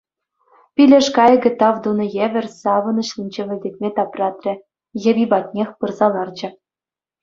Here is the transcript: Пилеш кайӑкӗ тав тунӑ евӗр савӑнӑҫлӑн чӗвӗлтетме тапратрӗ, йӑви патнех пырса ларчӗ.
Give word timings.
Пилеш 0.75 1.07
кайӑкӗ 1.15 1.51
тав 1.59 1.75
тунӑ 1.83 2.05
евӗр 2.25 2.45
савӑнӑҫлӑн 2.63 3.27
чӗвӗлтетме 3.37 3.89
тапратрӗ, 4.01 4.53
йӑви 5.05 5.25
патнех 5.33 5.69
пырса 5.83 6.07
ларчӗ. 6.15 6.49